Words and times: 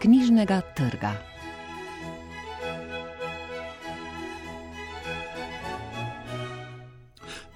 knjižnega 0.00 0.60
trga. 0.74 1.12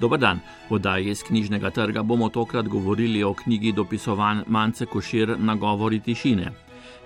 Dobar 0.00 0.20
dan, 0.20 0.40
v 0.68 0.77
oddaji 0.77 1.09
iz 1.11 1.22
knjižnega 1.25 1.70
trga 1.70 2.02
bomo 2.02 2.29
tokrat 2.29 2.68
govorili 2.68 3.25
o 3.25 3.32
knjigi 3.34 3.72
dopisovanj 3.72 4.45
Mance 4.46 4.86
Košir 4.86 5.38
na 5.38 5.54
govori 5.54 6.00
tišine, 6.00 6.52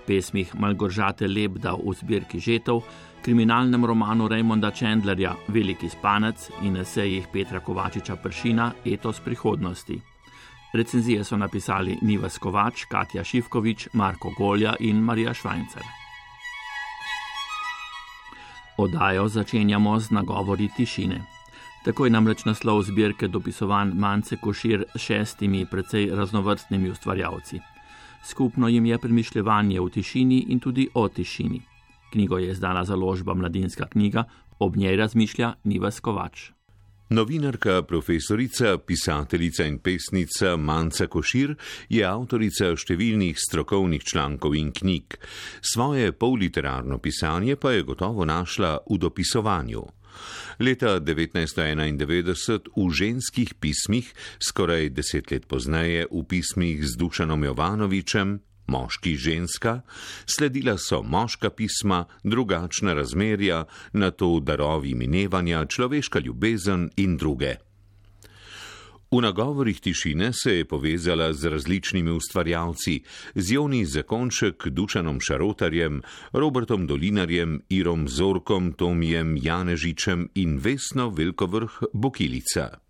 pesmih 0.07 0.51
Malgoržate 0.59 1.27
Lebda 1.27 1.77
v 1.79 1.95
zbirki 1.95 2.39
Žetov, 2.39 2.83
kriminalnem 3.23 3.85
romanu 3.85 4.27
Raymonda 4.27 4.71
Chandlerja 4.75 5.35
Veliki 5.47 5.89
spanec 5.89 6.49
in 6.63 6.75
esejih 6.83 7.31
Petra 7.31 7.59
Kovačiča 7.59 8.15
Pršina 8.15 8.73
Etos 8.85 9.23
prihodnosti. 9.23 10.08
Recenzije 10.73 11.23
so 11.23 11.37
napisali 11.37 11.97
Niva 12.01 12.29
Skovač, 12.29 12.85
Katja 12.85 13.23
Šivkovič, 13.23 13.87
Marko 13.93 14.33
Golja 14.37 14.75
in 14.79 14.99
Marija 15.01 15.33
Švajcer. 15.33 15.81
Odajo 18.77 19.27
začenjamo 19.27 19.99
z 19.99 20.11
nagovori 20.11 20.69
tišine. 20.77 21.21
Tako 21.85 22.05
je 22.05 22.11
namreč 22.11 22.45
naslov 22.45 22.83
zbirke 22.83 23.27
dopisovan 23.27 23.93
Mance 23.95 24.37
Košir 24.37 24.85
s 24.95 25.01
šestimi 25.01 25.65
precej 25.65 26.09
raznovrstnimi 26.15 26.89
ustvarjalci. 26.89 27.59
Skupno 28.23 28.67
jim 28.67 28.85
je 28.85 28.97
premišljevanje 28.97 29.81
v 29.81 29.89
tišini 29.89 30.39
in 30.49 30.59
tudi 30.59 30.89
o 30.93 31.07
tišini. 31.07 31.61
Knjigo 32.11 32.37
je 32.37 32.51
izdala 32.51 32.85
založba 32.85 33.33
Mladinska 33.33 33.87
knjiga, 33.87 34.23
ob 34.59 34.77
njej 34.77 34.95
razmišlja 34.95 35.53
Niva 35.63 35.91
Skovač. 35.91 36.58
Novinarka, 37.09 37.81
profesorica, 37.81 38.77
pisateljica 38.77 39.65
in 39.65 39.79
pesnica 39.79 40.55
Manca 40.55 41.07
Košir 41.09 41.55
je 41.89 42.03
avtorica 42.05 42.67
številnih 42.77 43.33
strokovnih 43.33 44.03
člankov 44.05 44.53
in 44.53 44.69
knjig. 44.69 45.15
Svoje 45.57 46.11
polliterarno 46.13 46.99
pisanje 47.01 47.55
pa 47.57 47.71
je 47.73 47.87
gotovo 47.87 48.29
našla 48.29 48.75
v 48.85 48.99
dopisovanju. 49.01 49.81
Leta 50.61 50.99
1991 51.01 52.69
v 52.77 52.85
ženskih 52.93 53.57
pismih, 53.57 54.05
skoraj 54.37 54.93
deset 54.93 55.33
let 55.33 55.49
pozneje 55.49 56.05
v 56.11 56.21
pismih 56.29 56.85
z 56.85 56.93
Dušanom 56.93 57.49
Jovanovičem, 57.49 58.37
moški 58.69 59.15
ženska, 59.17 59.81
sledila 60.25 60.77
so 60.77 61.01
moška 61.01 61.49
pisma, 61.49 62.05
drugačna 62.23 62.93
razmerja, 62.93 63.65
na 63.93 64.11
to 64.11 64.39
darovi 64.39 64.93
minevanja, 64.93 65.65
človeška 65.65 66.19
ljubezen 66.19 66.89
in 66.97 67.17
druge. 67.17 67.55
V 69.11 69.21
nagovorih 69.25 69.79
tišine 69.81 70.29
se 70.33 70.51
je 70.61 70.65
povezala 70.65 71.33
z 71.33 71.49
različnimi 71.49 72.11
ustvarjalci, 72.11 73.01
z 73.35 73.51
Joni 73.51 73.85
Zakonček, 73.85 74.67
Dušanom 74.67 75.17
Šarotarjem, 75.19 76.01
Robertom 76.33 76.85
Dolinarjem, 76.87 77.61
Irom 77.69 78.05
Zorkom, 78.07 78.73
Tomijem 78.73 79.33
Janežičem 79.37 80.29
in 80.35 80.59
Vesno 80.61 81.09
Velkovrh 81.09 81.89
Bokilica. 81.93 82.88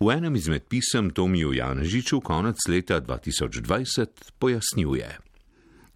V 0.00 0.10
enem 0.10 0.36
izmed 0.36 0.62
pisem 0.68 1.10
Tomiju 1.10 1.52
Janežiču 1.52 2.20
konec 2.20 2.56
leta 2.68 3.00
2020 3.00 4.06
pojasnjuje. 4.38 5.18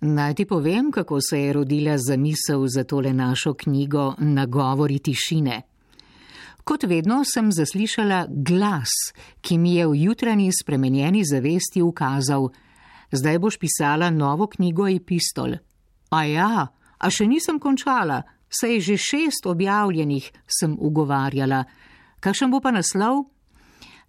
Naj 0.00 0.34
ti 0.34 0.44
povem, 0.46 0.92
kako 0.92 1.20
se 1.20 1.40
je 1.40 1.52
rodila 1.52 1.98
zamisel 1.98 2.66
za 2.66 2.84
tole 2.84 3.12
našo 3.12 3.54
knjigo 3.54 4.14
Nagovori 4.18 4.98
tišine. 4.98 5.62
Kot 6.64 6.84
vedno 6.84 7.24
sem 7.24 7.52
zaslišala 7.52 8.26
glas, 8.28 8.92
ki 9.40 9.58
mi 9.58 9.74
je 9.74 9.86
v 9.86 9.94
jutranji 10.04 10.52
spremenjeni 10.52 11.24
zavesti 11.24 11.82
ukazal: 11.82 12.48
Zdaj 13.12 13.38
boš 13.38 13.58
pisala 13.58 14.10
novo 14.10 14.46
knjigo 14.46 14.88
Epistol. 14.88 15.56
A 16.10 16.24
ja, 16.24 16.66
a 16.98 17.10
še 17.10 17.26
nisem 17.26 17.58
končala, 17.58 18.22
saj 18.48 18.74
je 18.74 18.80
že 18.80 18.96
šest 18.96 19.46
objavljenih, 19.46 20.30
sem 20.46 20.76
ugovarjala. 20.78 21.64
Kakšen 22.20 22.50
bo 22.50 22.60
pa 22.60 22.70
naslov? 22.70 23.26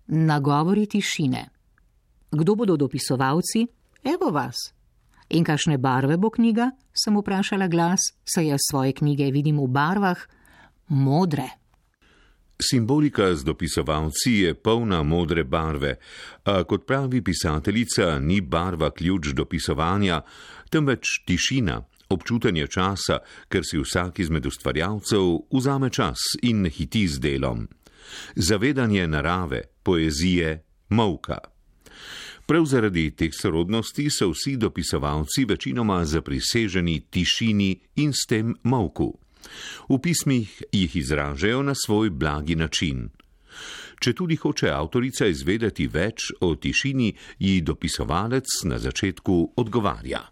Nagovori 0.09 0.87
tišine. 0.87 1.49
Kdo 2.31 2.55
bodo 2.55 2.77
dopisovalci? 2.77 3.67
Evo 4.03 4.31
vas. 4.33 4.57
In 5.29 5.45
kakšne 5.45 5.77
barve 5.77 6.17
bo 6.17 6.29
knjiga? 6.33 6.71
sem 7.03 7.15
vprašala 7.15 7.67
glas, 7.67 8.01
saj 8.25 8.47
jaz 8.47 8.65
svoje 8.69 8.93
knjige 8.93 9.31
vidim 9.31 9.59
v 9.61 9.67
barvah 9.67 10.17
modre. 10.89 11.47
Simbolika 12.59 13.35
z 13.35 13.43
dopisovalci 13.43 14.31
je 14.43 14.53
polna 14.53 15.03
modre 15.03 15.43
barve, 15.43 15.95
a 16.43 16.63
kot 16.63 16.83
pravi 16.87 17.21
pisateljica, 17.23 18.19
ni 18.19 18.41
barva 18.41 18.89
ključ 18.91 19.31
dopisovanja, 19.31 20.21
temveč 20.69 21.21
tišina, 21.25 21.79
občutanje 22.09 22.67
časa, 22.67 23.21
ker 23.47 23.63
si 23.63 23.79
vsak 23.79 24.19
izmed 24.19 24.45
ustvarjalcev 24.45 25.45
vzame 25.53 25.89
čas 25.89 26.33
in 26.41 26.65
hiti 26.65 27.07
z 27.07 27.21
delom 27.21 27.67
zavedanje 28.35 29.07
narave, 29.07 29.61
poezije, 29.83 30.63
mavka. 30.89 31.37
Prav 32.45 32.65
zaradi 32.65 33.11
teh 33.11 33.33
sorodnosti 33.33 34.09
so 34.09 34.31
vsi 34.31 34.55
dopisovalci 34.57 35.45
večinoma 35.45 36.05
zapriseženi 36.05 36.99
tišini 37.09 37.79
in 37.95 38.13
s 38.13 38.25
tem 38.25 38.55
mavku. 38.63 39.19
V 39.89 39.99
pismih 40.01 40.63
jih 40.71 40.95
izražajo 40.95 41.61
na 41.63 41.75
svoj 41.75 42.09
blagi 42.09 42.55
način. 42.55 43.09
Če 43.99 44.13
tudi 44.13 44.35
hoče 44.35 44.71
avtorica 44.71 45.27
izvedeti 45.27 45.87
več 45.87 46.31
o 46.41 46.55
tišini, 46.55 47.13
ji 47.39 47.61
dopisovalec 47.61 48.47
na 48.63 48.79
začetku 48.79 49.53
odgovarja. 49.55 50.23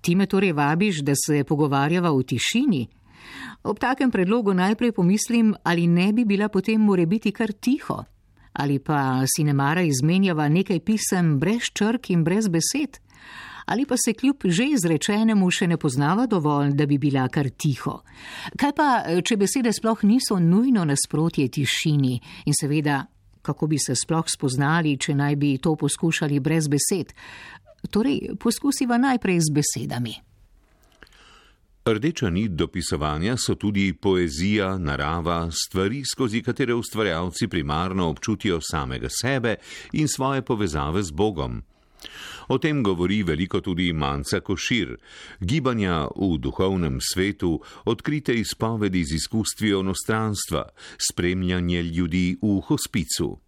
Ti 0.00 0.14
me 0.14 0.26
torej 0.26 0.52
vabiš, 0.52 1.00
da 1.02 1.14
se 1.14 1.44
pogovarjava 1.44 2.10
v 2.10 2.22
tišini? 2.22 2.82
Ob 3.62 3.78
takem 3.78 4.10
predlogu 4.10 4.54
najprej 4.54 4.92
pomislim, 4.92 5.54
ali 5.64 5.86
ne 5.86 6.12
bi 6.12 6.24
bila 6.24 6.48
potem 6.48 6.80
more 6.80 7.06
biti 7.06 7.32
kar 7.32 7.52
tiho, 7.52 8.04
ali 8.52 8.78
pa 8.78 9.22
si 9.26 9.44
ne 9.44 9.52
mara 9.52 9.82
izmenjava 9.82 10.48
nekaj 10.48 10.80
pisem 10.80 11.38
brez 11.38 11.70
črk 11.74 12.10
in 12.10 12.24
brez 12.24 12.48
besed, 12.48 12.98
ali 13.66 13.86
pa 13.86 13.96
se 13.96 14.12
kljub 14.12 14.36
že 14.44 14.64
izrečenemu 14.64 15.50
še 15.50 15.66
ne 15.66 15.76
poznava 15.76 16.26
dovolj, 16.26 16.72
da 16.72 16.86
bi 16.86 16.98
bila 16.98 17.28
kar 17.28 17.50
tiho. 17.50 18.00
Kaj 18.56 18.72
pa, 18.72 18.88
če 19.24 19.36
besede 19.36 19.72
sploh 19.72 20.04
niso 20.04 20.38
nujno 20.38 20.84
nasprotje 20.84 21.48
tišini 21.48 22.20
in 22.46 22.54
seveda, 22.54 23.04
kako 23.42 23.66
bi 23.66 23.78
se 23.78 23.94
sploh 23.94 24.26
spoznali, 24.30 24.96
če 24.98 25.14
naj 25.14 25.36
bi 25.36 25.56
to 25.58 25.76
poskušali 25.76 26.40
brez 26.40 26.68
besed? 26.68 27.12
Torej, 27.90 28.34
poskusiva 28.42 28.98
najprej 28.98 29.40
z 29.46 29.54
besedami. 29.54 30.14
Rdeča 31.86 32.30
nit 32.30 32.50
dopisovanja 32.50 33.36
so 33.38 33.54
tudi 33.54 33.92
poezija, 33.92 34.72
narava, 34.78 35.50
stvari, 35.54 36.00
skozi 36.04 36.40
katere 36.42 36.74
ustvarjalci 36.74 37.46
primarno 37.48 38.08
občutijo 38.08 38.58
samega 38.60 39.08
sebe 39.10 39.54
in 39.92 40.08
svoje 40.08 40.42
povezave 40.42 41.02
z 41.02 41.10
Bogom. 41.10 41.62
O 42.48 42.58
tem 42.58 42.82
govori 42.82 43.22
veliko 43.22 43.60
tudi 43.60 43.92
Manca 43.92 44.40
Košir, 44.40 44.96
gibanja 45.40 46.08
v 46.16 46.38
duhovnem 46.38 46.98
svetu, 47.00 47.60
odkrite 47.84 48.34
izpovedi 48.34 49.04
z 49.04 49.14
izkustvijo 49.14 49.78
onostranstva, 49.80 50.64
spremljanje 51.10 51.82
ljudi 51.82 52.36
v 52.42 52.60
hospicu. 52.66 53.38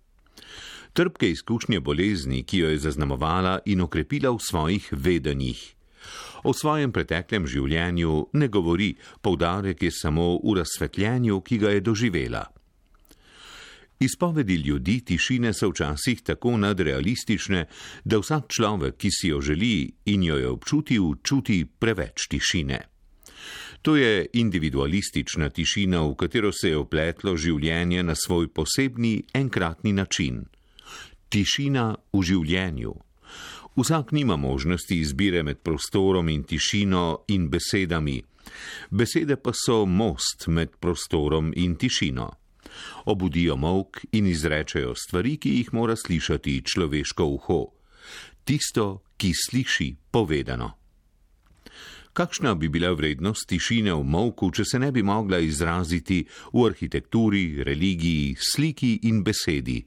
Trpke 0.92 1.30
izkušnje 1.30 1.80
bolezni, 1.80 2.44
ki 2.44 2.58
jo 2.58 2.70
je 2.70 2.78
zaznamovala 2.78 3.58
in 3.66 3.80
okrepila 3.80 4.30
v 4.30 4.38
svojih 4.38 4.88
vedenjih. 4.92 5.77
O 6.44 6.52
svojem 6.54 6.92
preteklem 6.92 7.46
življenju 7.46 8.28
ne 8.32 8.48
govori, 8.48 8.92
poudarek 9.22 9.82
je 9.82 9.90
samo 9.90 10.36
v 10.44 10.58
razsvetljenju, 10.60 11.40
ki 11.40 11.58
ga 11.58 11.74
je 11.74 11.80
doživela. 11.80 12.44
Izpovedi 14.00 14.54
ljudi 14.62 15.00
tišine 15.04 15.50
so 15.52 15.72
včasih 15.72 16.20
tako 16.22 16.56
nadrealistične, 16.56 17.64
da 18.04 18.20
vsak 18.22 18.46
človek, 18.54 18.94
ki 18.96 19.10
si 19.10 19.32
jo 19.32 19.40
želi 19.40 19.90
in 20.06 20.22
jo 20.22 20.36
je 20.38 20.48
občutil, 20.48 21.16
čuti 21.22 21.64
preveč 21.66 22.28
tišine. 22.30 22.78
To 23.82 23.96
je 23.96 24.26
individualistična 24.32 25.50
tišina, 25.50 26.02
v 26.02 26.14
katero 26.14 26.52
se 26.52 26.70
je 26.70 26.78
opletlo 26.78 27.36
življenje 27.36 28.02
na 28.02 28.14
svoj 28.14 28.48
posebni 28.48 29.22
enkratni 29.34 29.92
način. 29.92 30.44
Tišina 31.28 31.94
v 32.12 32.22
življenju. 32.22 32.94
Vsak 33.78 34.12
nima 34.12 34.36
možnosti 34.36 35.00
izbire 35.00 35.42
med 35.42 35.58
prostorom 35.58 36.28
in 36.28 36.42
tišino 36.42 37.24
in 37.28 37.48
besedami. 37.50 38.22
Besede 38.90 39.36
pa 39.36 39.52
so 39.54 39.84
most 39.86 40.46
med 40.46 40.68
prostorom 40.80 41.52
in 41.56 41.76
tišino. 41.76 42.30
Obudijo 43.04 43.56
mok 43.56 44.00
in 44.12 44.26
izrečejo 44.26 44.94
stvari, 44.94 45.36
ki 45.36 45.50
jih 45.50 45.68
mora 45.72 45.96
slišati 45.96 46.62
človeško 46.66 47.24
uho. 47.24 47.60
Tisto, 48.44 49.02
ki 49.16 49.30
sliši 49.46 49.94
povedano. 50.10 50.72
Kakšna 52.12 52.54
bi 52.54 52.68
bila 52.68 52.90
vrednost 52.92 53.46
tišine 53.48 53.94
v 53.94 54.02
moku, 54.02 54.50
če 54.50 54.64
se 54.64 54.78
ne 54.78 54.90
bi 54.92 55.02
mogla 55.02 55.38
izraziti 55.38 56.24
v 56.52 56.66
arhitekturi, 56.66 57.62
religiji, 57.62 58.34
sliki 58.40 58.98
in 59.02 59.22
besedi, 59.22 59.78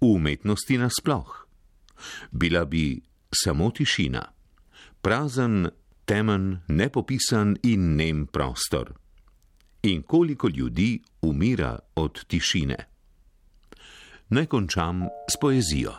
v 0.00 0.14
umetnosti 0.16 0.80
nasploh? 0.80 1.44
Bila 2.32 2.64
bi 2.64 3.07
samo 3.34 3.70
tišina. 3.70 4.38
prazen, 5.00 5.70
temen, 6.04 6.60
nepopisan 6.68 7.56
in 7.62 7.96
nem 7.96 8.26
prostor. 8.26 8.92
In 9.82 10.02
koliko 10.02 10.48
ljudi 10.48 11.02
umira 11.22 11.78
od 11.94 12.24
tišine. 12.26 12.76
Naj 14.28 14.46
končam 14.46 15.06
s 15.32 15.40
poezijo. 15.40 15.92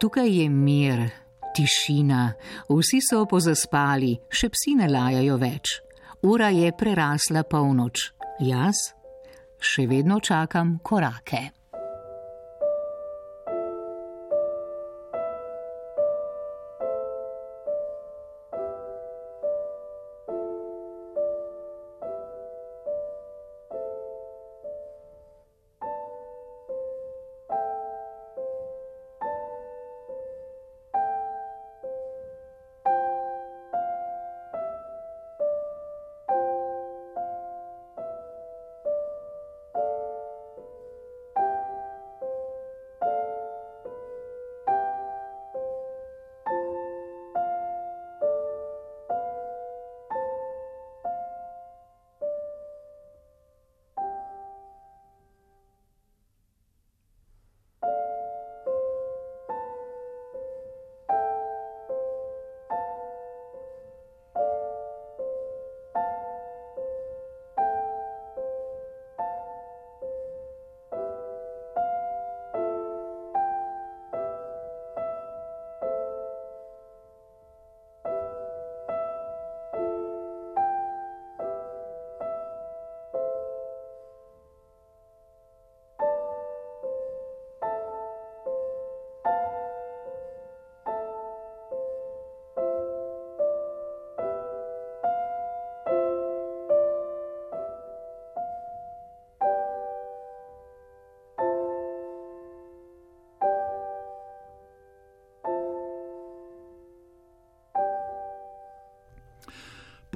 Tukaj 0.00 0.28
je 0.42 0.48
mir, 0.48 1.08
tišina, 1.56 2.32
vsi 2.68 3.00
so 3.00 3.24
pozaspali, 3.24 4.12
še 4.28 4.50
psi 4.52 4.74
ne 4.76 4.90
lajajo 4.92 5.38
več. 5.40 5.78
Ura 6.22 6.50
je 6.52 6.72
prerasla 6.76 7.46
polnoč, 7.48 8.10
jaz 8.44 8.90
še 9.56 9.86
vedno 9.88 10.20
čakam 10.20 10.78
korake. 10.82 11.55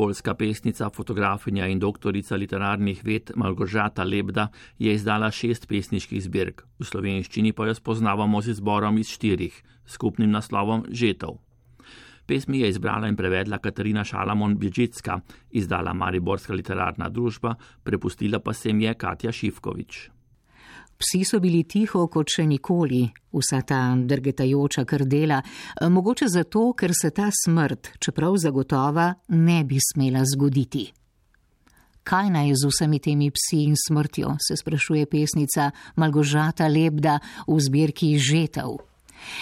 Poljska 0.00 0.32
pesnica, 0.34 0.88
fotografinja 0.90 1.66
in 1.68 1.78
doktorica 1.78 2.36
literarnih 2.36 3.02
ved 3.04 3.30
Malgožata 3.36 4.04
Lebda 4.04 4.46
je 4.78 4.94
izdala 4.96 5.28
šest 5.30 5.66
pesniških 5.68 6.22
zbirk, 6.24 6.62
v 6.80 6.86
slovenščini 6.88 7.52
pa 7.52 7.66
jo 7.68 7.74
spoznavamo 7.76 8.40
z 8.40 8.54
izborom 8.54 8.96
iz 8.96 9.10
štirih, 9.12 9.58
skupnim 9.84 10.32
naslovom 10.32 10.86
Žetov. 10.88 11.36
Pesmi 12.24 12.62
je 12.62 12.70
izbrala 12.72 13.10
in 13.12 13.18
prevedla 13.18 13.58
Katarina 13.60 14.00
Šalamon 14.04 14.56
Bježicka, 14.56 15.18
izdala 15.50 15.92
Mariborska 15.92 16.56
literarna 16.56 17.10
družba, 17.12 17.58
prepustila 17.84 18.40
pa 18.40 18.56
se 18.56 18.70
jim 18.72 18.80
je 18.80 18.94
Katja 18.94 19.32
Šivkovič. 19.32 20.00
Psi 21.00 21.24
so 21.24 21.38
bili 21.40 21.62
tiho 21.64 22.02
kot 22.12 22.28
še 22.28 22.44
nikoli, 22.44 23.06
vsa 23.32 23.62
ta 23.64 23.78
drgetajoča 23.96 24.84
krdela, 24.84 25.38
mogoče 25.88 26.28
zato, 26.28 26.74
ker 26.76 26.92
se 26.92 27.08
ta 27.16 27.30
smrt, 27.32 27.94
čeprav 28.04 28.36
zagotova, 28.36 29.06
ne 29.32 29.62
bi 29.64 29.80
smela 29.80 30.26
zgoditi. 30.28 30.84
Kaj 32.04 32.28
naj 32.34 32.52
z 32.52 32.68
vsemi 32.68 33.00
temi 33.00 33.30
psi 33.32 33.62
in 33.70 33.80
smrtjo, 33.80 34.34
se 34.44 34.58
sprašuje 34.60 35.08
pesnica 35.08 35.70
Malgožata 35.96 36.68
Lebda 36.68 37.16
v 37.48 37.56
zbirki 37.60 38.18
Žetev. 38.18 38.76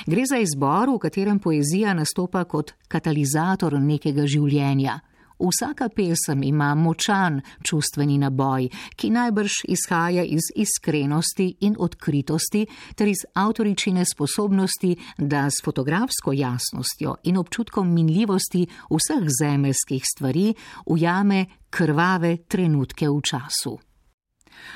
Gre 0.07 0.25
za 0.31 0.39
izbor, 0.39 0.91
v 0.95 0.99
katerem 1.03 1.43
poezija 1.43 1.95
nastopa 1.95 2.45
kot 2.45 2.75
katalizator 2.87 3.81
nekega 3.83 4.27
življenja. 4.27 5.01
Vsaka 5.39 5.89
pesem 5.89 6.43
ima 6.43 6.75
močan 6.75 7.41
čustveni 7.63 8.19
naboj, 8.19 8.69
ki 8.97 9.11
najbrž 9.11 9.53
izhaja 9.69 10.25
iz 10.25 10.51
iskrenosti 10.57 11.57
in 11.61 11.77
odkritosti 11.79 12.67
ter 12.95 13.09
iz 13.09 13.23
avtoričine 13.35 14.05
sposobnosti, 14.05 14.97
da 15.19 15.47
s 15.51 15.65
fotografsko 15.65 16.33
jasnostjo 16.33 17.15
in 17.25 17.37
občutkom 17.37 17.95
minljivosti 17.95 18.67
vseh 18.91 19.25
zemeljskih 19.41 20.03
stvari 20.15 20.55
ujame 20.87 21.47
krvave 21.71 22.37
trenutke 22.37 23.09
v 23.09 23.21
času. 23.23 23.88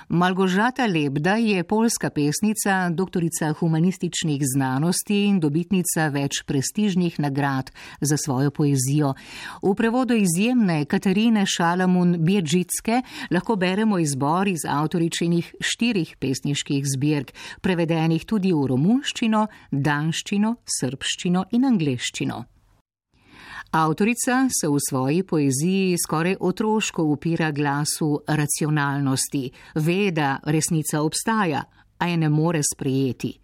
Malgožata 0.08 0.86
Lebda 0.86 1.34
je 1.36 1.64
polska 1.64 2.10
pesnica, 2.10 2.90
doktorica 2.90 3.52
humanističnih 3.52 4.42
znanosti 4.54 5.24
in 5.24 5.40
dobitnica 5.40 6.08
več 6.08 6.42
prestižnih 6.46 7.20
nagrad 7.20 7.70
za 8.00 8.16
svojo 8.16 8.50
poezijo. 8.50 9.14
V 9.62 9.74
prevodu 9.74 10.14
izjemne 10.14 10.84
Katarine 10.84 11.46
Šalamun 11.46 12.16
Bjedžitske 12.18 13.02
lahko 13.30 13.56
beremo 13.56 13.98
izbor 13.98 14.48
iz 14.48 14.66
avtoričinih 14.68 15.54
štirih 15.60 16.16
pesniških 16.20 16.84
zbirk, 16.96 17.34
prevedenih 17.60 18.24
tudi 18.26 18.52
v 18.52 18.66
romunščino, 18.68 19.46
danščino, 19.70 20.56
srpščino 20.78 21.46
in 21.52 21.64
angleščino. 21.64 22.44
Avtorica 23.74 24.48
se 24.60 24.68
v 24.68 24.76
svoji 24.88 25.22
poeziji 25.22 25.96
skoraj 25.98 26.36
otroško 26.40 27.02
upira 27.02 27.50
glasu 27.50 28.20
racionalnosti, 28.28 29.50
ve, 29.74 30.10
da 30.10 30.40
resnica 30.44 31.00
obstaja, 31.00 31.62
a 31.98 32.06
je 32.06 32.16
ne 32.16 32.28
more 32.28 32.60
sprejeti. 32.74 33.38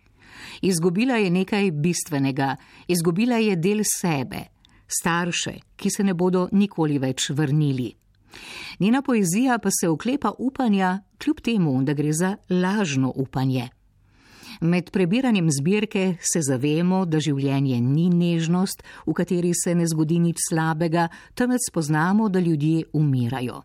Izgubila 0.63 1.17
je 1.17 1.31
nekaj 1.31 1.71
bistvenega, 1.71 2.57
izgubila 2.89 3.37
je 3.37 3.57
del 3.57 3.81
sebe, 4.01 4.43
starše, 4.87 5.55
ki 5.77 5.91
se 5.91 6.05
ne 6.05 6.15
bodo 6.15 6.49
nikoli 6.53 6.99
več 6.99 7.31
vrnili. 7.31 7.95
Njena 8.81 9.03
poezija 9.03 9.59
pa 9.59 9.71
se 9.81 9.89
oklepa 9.89 10.33
upanja, 10.39 10.99
kljub 11.19 11.41
temu, 11.41 11.83
da 11.83 11.93
gre 11.93 12.13
za 12.13 12.37
lažno 12.51 13.13
upanje. 13.17 13.69
Med 14.61 14.91
prebiranjem 14.91 15.51
zbirke 15.51 16.17
se 16.21 16.41
zavemo, 16.43 17.05
da 17.07 17.21
življenje 17.23 17.79
ni 17.81 18.09
nežnost, 18.11 18.83
v 19.07 19.15
kateri 19.15 19.53
se 19.55 19.75
ne 19.75 19.87
zgodi 19.87 20.19
nič 20.19 20.49
slabega, 20.49 21.09
temveč 21.39 21.69
spoznamo, 21.71 22.29
da 22.29 22.43
ljudje 22.43 22.89
umirajo. 22.93 23.63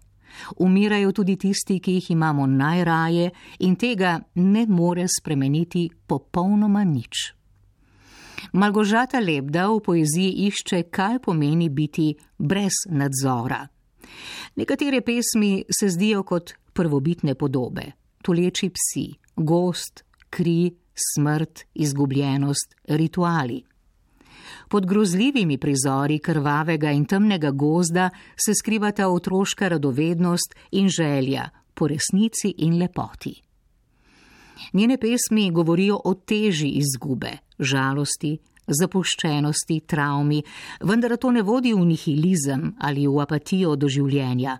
Umirajo 0.61 1.11
tudi 1.11 1.35
tisti, 1.37 1.79
ki 1.79 1.97
jih 1.97 2.11
imamo 2.13 2.45
najraje 2.49 3.31
in 3.59 3.75
tega 3.75 4.19
ne 4.35 4.65
more 4.69 5.07
spremeniti 5.09 5.89
popolnoma 6.07 6.83
nič. 6.83 7.33
Malgožata 8.53 9.19
Lebda 9.19 9.69
v 9.71 9.81
poeziji 9.81 10.47
išče, 10.47 10.83
kaj 10.93 11.19
pomeni 11.25 11.69
biti 11.69 12.11
brez 12.37 12.83
nadzora. 12.89 13.63
Nekatere 14.55 15.01
pesmi 15.01 15.63
se 15.69 15.89
zdijo 15.89 16.23
kot 16.23 16.53
prvobitne 16.73 17.33
podobe, 17.35 17.91
tuleči 18.21 18.69
psi, 18.69 19.07
gost, 19.35 20.03
kri, 20.29 20.73
smrt, 20.95 21.65
izgubljenost, 21.73 22.75
rituali. 22.87 23.63
Pod 24.69 24.85
grozljivimi 24.85 25.57
prizori 25.57 26.19
krvavega 26.19 26.91
in 26.91 27.05
temnega 27.05 27.51
gozda 27.51 28.09
se 28.45 28.53
skrivata 28.55 29.09
otroška 29.09 29.67
radovednost 29.67 30.55
in 30.71 30.89
želja 30.89 31.49
po 31.73 31.87
resnici 31.87 32.53
in 32.57 32.77
lepoti. 32.79 33.41
Njene 34.73 34.97
pesmi 34.97 35.51
govorijo 35.51 35.99
o 36.05 36.13
teži 36.13 36.67
izgube, 36.67 37.31
žalosti, 37.59 38.37
zapuščenosti, 38.67 39.79
travmi, 39.79 40.43
vendar 40.81 41.17
to 41.17 41.31
ne 41.31 41.41
vodi 41.41 41.73
v 41.73 41.85
nihilizem 41.85 42.75
ali 42.79 43.07
v 43.07 43.19
apatijo 43.21 43.75
do 43.75 43.89
življenja. 43.89 44.57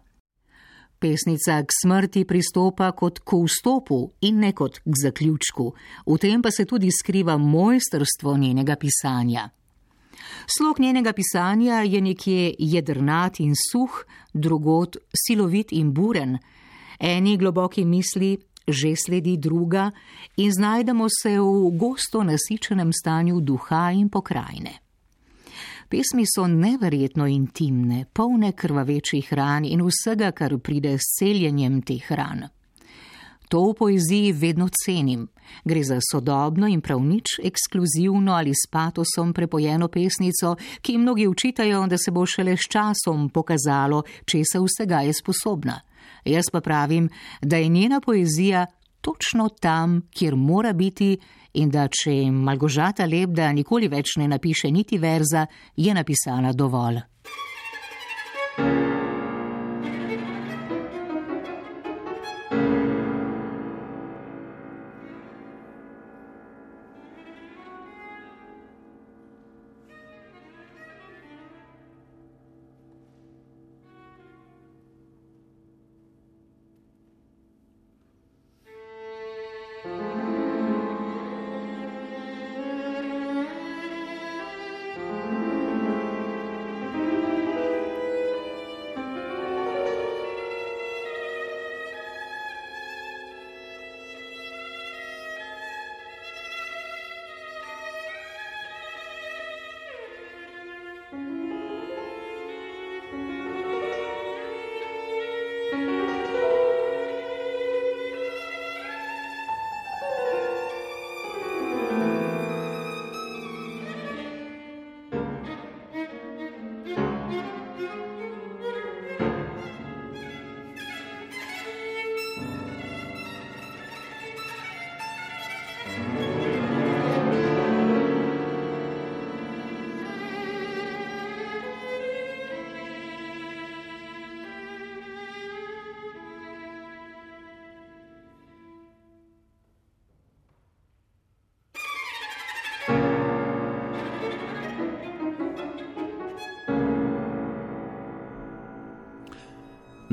Pesnica 1.04 1.58
k 1.68 1.76
smrti 1.84 2.22
pristopa 2.24 2.92
kot 2.96 3.20
k 3.28 3.36
vstopu 3.44 3.98
in 4.24 4.38
ne 4.40 4.54
kot 4.56 4.78
k 4.80 5.00
zaključku, 5.02 5.66
v 6.08 6.16
tem 6.18 6.42
pa 6.42 6.52
se 6.52 6.64
tudi 6.66 6.92
skriva 6.92 7.36
mojstrstvo 7.38 8.38
njenega 8.38 8.78
pisanja. 8.80 9.50
Slog 10.48 10.80
njenega 10.80 11.12
pisanja 11.14 11.82
je 11.84 12.02
nekje 12.02 12.54
jedrnat 12.60 13.40
in 13.44 13.52
suh, 13.52 14.06
drugot 14.34 14.96
silovit 15.12 15.76
in 15.76 15.92
buren. 15.94 16.38
Eni 17.00 17.38
globoki 17.38 17.86
misli 17.86 18.38
že 18.68 18.96
sledi 18.96 19.36
druga 19.38 19.92
in 20.38 20.52
znajdemo 20.52 21.08
se 21.12 21.36
v 21.40 21.76
gosto 21.76 22.24
nasičenem 22.24 22.94
stanju 22.94 23.42
duha 23.42 23.92
in 23.92 24.10
pokrajine. 24.10 24.83
Pesmi 25.94 26.24
so 26.26 26.48
neverjetno 26.48 27.28
intimne, 27.28 28.06
polne 28.14 28.52
krvavečih 28.58 29.28
ran 29.38 29.66
in 29.66 29.84
vsega, 29.86 30.32
kar 30.34 30.56
pride 30.58 30.96
s 30.98 31.20
celjenjem 31.20 31.76
teh 31.86 32.08
ran. 32.18 32.48
To 33.54 33.62
v 33.68 33.76
poeziji 33.78 34.32
vedno 34.34 34.66
cenim. 34.74 35.28
Gre 35.64 35.84
za 35.86 36.00
sodobno 36.02 36.66
in 36.68 36.82
prav 36.82 36.98
nič 36.98 37.36
ekskluzivno 37.44 38.34
ali 38.34 38.56
s 38.58 38.66
patosom 38.72 39.36
prepojeno 39.38 39.88
pesnico, 39.88 40.56
ki 40.82 40.98
mnogi 40.98 41.28
učitajo, 41.28 41.86
da 41.88 41.98
se 42.02 42.12
bo 42.12 42.26
šele 42.26 42.58
s 42.58 42.66
časom 42.74 43.30
pokazalo, 43.30 44.02
če 44.26 44.42
se 44.52 44.64
vsega 44.66 45.06
je 45.06 45.14
sposobna. 45.14 45.78
Jaz 46.26 46.50
pa 46.50 46.62
pravim, 46.62 47.10
da 47.42 47.62
je 47.62 47.70
njena 47.70 48.02
poezija 48.02 48.66
točno 49.02 49.50
tam, 49.50 50.02
kjer 50.10 50.36
mora 50.36 50.74
biti 50.74 51.20
in 51.54 51.70
da 51.70 51.88
če 51.88 52.32
Malgožata 52.32 53.06
Lebda 53.06 53.52
nikoli 53.54 53.88
več 53.88 54.18
ne 54.18 54.28
napiše 54.28 54.72
niti 54.72 54.98
verza, 54.98 55.46
je 55.76 55.94
napisala 55.94 56.54
dovolj. 56.54 57.02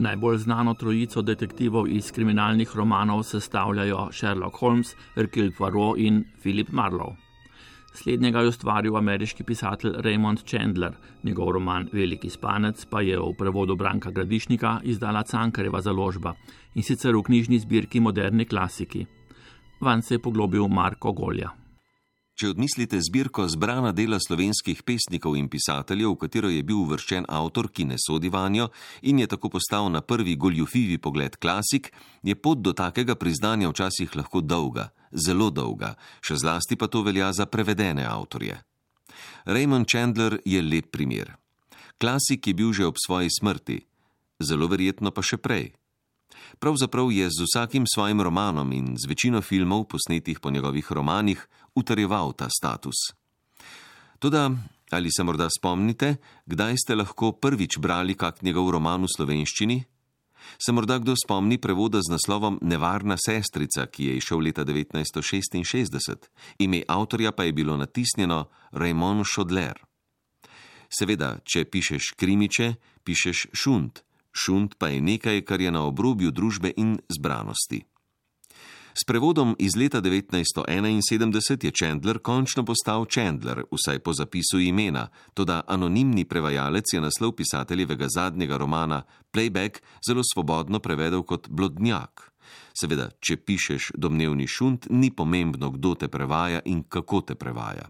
Najbolj 0.01 0.39
znano 0.39 0.73
trojico 0.75 1.21
detektivov 1.23 1.89
iz 1.89 2.07
kriminalnih 2.13 2.71
romanov 2.77 3.23
sestavljajo 3.29 4.07
Sherlock 4.13 4.57
Holmes, 4.57 4.95
Hercule 5.15 5.51
Poirot 5.59 5.99
in 5.99 6.25
Philip 6.41 6.71
Marlowe. 6.73 7.17
Slednjega 7.93 8.41
je 8.41 8.49
ustvaril 8.49 8.97
ameriški 8.97 9.45
pisatelj 9.45 10.01
Raymond 10.01 10.45
Chandler, 10.49 10.97
njegov 11.23 11.53
roman 11.53 11.89
Veliki 11.93 12.31
spanec 12.31 12.87
pa 12.91 13.01
je 13.01 13.19
v 13.21 13.35
prevodu 13.39 13.77
Branka 13.77 14.11
Gradišnika 14.11 14.81
izdala 14.85 15.23
Cankareva 15.23 15.81
založba 15.81 16.35
in 16.75 16.83
sicer 16.83 17.17
v 17.17 17.23
knjižni 17.23 17.59
zbirki 17.59 18.01
Moderni 18.01 18.45
klasiki. 18.45 19.07
Van 19.81 20.03
se 20.03 20.15
je 20.15 20.19
poglobil 20.19 20.69
Marko 20.69 21.13
Golja. 21.13 21.60
Če 22.41 22.55
odmislite 22.55 22.97
zbirko 23.05 23.45
zbrana 23.53 23.91
dela 23.93 24.17
slovenskih 24.17 24.79
pesnikov 24.89 25.35
in 25.37 25.51
pisateljev, 25.53 26.15
v 26.15 26.19
katero 26.23 26.49
je 26.49 26.63
bil 26.65 26.79
uvrščen 26.87 27.27
avtor, 27.29 27.67
ki 27.69 27.85
ne 27.91 27.99
sodi 28.01 28.31
vanjo 28.33 28.71
in 29.05 29.19
je 29.21 29.27
tako 29.29 29.51
postal 29.53 29.91
na 29.93 30.01
prvi 30.01 30.39
goljufivi 30.41 30.97
pogled 30.97 31.37
klasik, 31.37 31.91
je 32.25 32.33
pot 32.33 32.63
do 32.65 32.73
takega 32.73 33.13
priznanja 33.21 33.69
včasih 33.69 34.17
lahko 34.17 34.41
dolga, 34.41 34.87
zelo 35.13 35.51
dolga, 35.53 35.91
še 36.25 36.39
zlasti 36.41 36.81
pa 36.81 36.89
to 36.89 37.03
velja 37.05 37.29
za 37.37 37.45
prevedene 37.45 38.09
avtorje. 38.09 38.57
Raymond 39.45 39.85
Chandler 39.85 40.39
je 40.41 40.65
lep 40.65 40.89
primer. 40.97 41.37
Klasik 42.01 42.49
je 42.49 42.57
bil 42.57 42.73
že 42.73 42.89
ob 42.89 42.97
svoji 42.97 43.29
smrti, 43.29 43.83
zelo 44.41 44.65
verjetno 44.73 45.13
pa 45.13 45.21
še 45.21 45.37
prej. 45.37 45.75
Pravzaprav 46.59 47.13
je 47.13 47.29
z 47.29 47.45
vsakim 47.45 47.85
svojim 47.85 48.21
romanom 48.21 48.73
in 48.73 48.97
z 48.97 49.09
večino 49.09 49.41
filmov, 49.41 49.85
posnetih 49.93 50.41
po 50.41 50.51
njegovih 50.51 50.93
romanih, 50.93 51.49
utrjeval 51.81 52.35
ta 52.37 52.49
status. 52.53 53.11
Toda, 54.21 54.51
ali 54.93 55.09
se 55.09 55.25
morda 55.25 55.49
spomnite, 55.49 56.17
kdaj 56.47 56.77
ste 56.85 56.99
lahko 57.01 57.33
prvič 57.33 57.79
brali 57.81 58.15
kak 58.15 58.43
njegov 58.45 58.71
roman 58.77 59.09
v 59.09 59.13
slovenščini? 59.17 59.79
Se 60.61 60.73
morda 60.73 60.99
kdo 60.99 61.15
spomni 61.17 61.61
prevoda 61.61 62.01
z 62.01 62.13
naslovom 62.13 62.59
Nevarna 62.63 63.17
sestrica, 63.17 63.87
ki 63.87 64.11
je 64.11 64.13
išel 64.21 64.41
leta 64.41 64.65
1966, 64.65 66.29
ime 66.59 66.83
avtorja 66.89 67.33
pa 67.33 67.45
je 67.45 67.53
bilo 67.53 67.77
natisnjeno 67.77 68.49
Raymond 68.73 69.25
Chodler. 69.29 69.81
Seveda, 70.91 71.39
če 71.45 71.65
pišeš 71.71 72.15
krimiče, 72.19 72.75
pišeš 73.05 73.49
šunt 73.53 74.05
šunt 74.33 74.75
pa 74.79 74.89
je 74.89 75.01
nekaj, 75.01 75.43
kar 75.43 75.61
je 75.61 75.71
na 75.71 75.85
obrobju 75.87 76.31
družbe 76.31 76.73
in 76.77 76.99
zbranosti. 77.09 77.85
S 79.01 79.05
prevodom 79.05 79.57
iz 79.59 79.77
leta 79.77 80.01
1971 80.01 81.65
je 81.65 81.71
Chandler 81.71 82.19
končno 82.19 82.65
postal 82.65 83.07
Chandler, 83.09 83.63
vsaj 83.73 83.99
po 83.99 84.13
zapisu 84.13 84.61
imena, 84.61 85.09
toda 85.35 85.63
anonimni 85.67 86.25
prevajalec 86.25 86.85
je 86.93 87.01
naslov 87.01 87.33
pisateljevega 87.33 88.07
zadnjega 88.15 88.57
romana 88.57 89.03
Playback 89.33 89.81
zelo 90.09 90.23
svobodno 90.35 90.79
prevedel 90.79 91.23
kot 91.23 91.49
Blodnjak. 91.49 92.33
Seveda, 92.81 93.09
če 93.21 93.37
pišeš 93.37 93.93
domnevni 93.97 94.47
šunt, 94.47 94.91
ni 94.91 95.11
pomembno, 95.11 95.71
kdo 95.71 95.95
te 95.95 96.09
prevaja 96.09 96.61
in 96.65 96.83
kako 96.83 97.21
te 97.21 97.35
prevaja. 97.35 97.89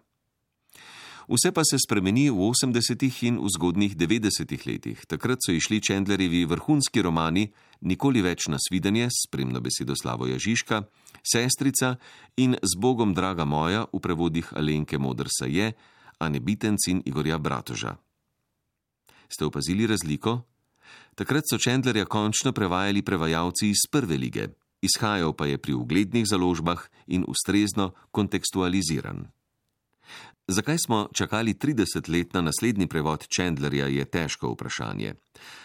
Vse 1.30 1.52
pa 1.54 1.62
se 1.62 1.78
spremeni 1.78 2.26
v 2.26 2.42
80-ih 2.50 3.22
in 3.30 3.36
v 3.38 3.46
zgodnih 3.54 3.94
90-ih 3.94 4.66
letih. 4.66 4.98
Takrat 5.06 5.38
so 5.38 5.54
išli 5.54 5.78
Chandlerjevi 5.78 6.42
vrhunski 6.42 6.98
romani 7.06 7.54
Nikoli 7.86 8.18
več 8.18 8.50
na 8.50 8.58
svidenje, 8.58 9.06
spremno 9.14 9.62
besedo 9.62 9.94
Slavoja 9.94 10.42
Žižka, 10.42 10.90
Sestrica 11.22 12.02
in 12.34 12.58
Z 12.58 12.74
Bogom, 12.82 13.14
draga 13.14 13.46
moja, 13.46 13.86
v 13.94 14.02
prevodih 14.02 14.50
Alenke 14.58 14.98
Modrsa 14.98 15.46
je, 15.46 15.70
Ane 16.18 16.42
Bitenc 16.42 16.90
in 16.90 16.98
Igorja 17.06 17.38
Bratoža. 17.38 17.94
Ste 19.30 19.46
opazili 19.46 19.86
razliko? 19.86 20.42
Takrat 21.14 21.46
so 21.46 21.62
Chandlerja 21.62 22.10
končno 22.10 22.50
prevajali 22.50 23.06
prevajalci 23.06 23.70
iz 23.70 23.86
prve 23.86 24.18
lige, 24.18 24.50
izhajal 24.82 25.38
pa 25.38 25.46
je 25.46 25.62
pri 25.62 25.78
uglednih 25.78 26.26
založbah 26.26 26.82
in 27.06 27.22
ustrezno 27.22 27.94
kontekstualiziran. 28.10 29.30
Zakaj 30.52 30.78
smo 30.78 31.08
čakali 31.14 31.54
30 31.54 32.10
let 32.10 32.34
na 32.34 32.40
naslednji 32.40 32.86
prevod 32.86 33.26
Chandlerja, 33.36 33.86
je 33.86 34.04
težko 34.04 34.48
vprašanje. 34.52 35.14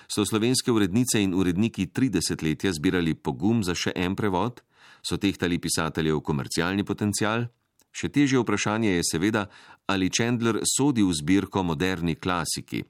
So 0.07 0.25
slovenske 0.25 0.71
urednice 0.71 1.23
in 1.23 1.33
uredniki 1.33 1.87
30 1.87 2.43
letja 2.43 2.73
zbirali 2.73 3.15
pogum 3.15 3.63
za 3.63 3.73
še 3.75 3.91
en 3.95 4.15
prevod? 4.15 4.61
So 5.01 5.17
tehtali 5.17 5.57
pisateljev 5.57 6.19
komercialni 6.21 6.85
potencial? 6.85 7.47
Še 7.91 8.09
težje 8.13 8.43
vprašanje 8.43 8.91
je 8.91 9.07
seveda, 9.09 9.47
ali 9.87 10.11
Chandler 10.13 10.59
sodi 10.61 11.01
v 11.01 11.17
zbirko 11.17 11.63
moderni 11.63 12.15
klasiki. 12.15 12.83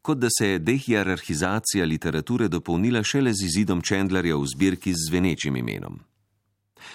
Kot 0.00 0.18
da 0.24 0.30
se 0.32 0.54
je 0.54 0.58
dehierarhizacija 0.58 1.84
literature 1.84 2.48
dopolnila 2.48 3.04
šele 3.04 3.34
z 3.34 3.44
izidom 3.50 3.84
Chandlerja 3.84 4.40
v 4.40 4.48
zbirki 4.56 4.94
z 4.96 5.10
zvenečim 5.10 5.56
imenom. 5.60 6.00